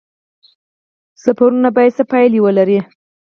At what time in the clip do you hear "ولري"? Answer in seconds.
2.41-2.79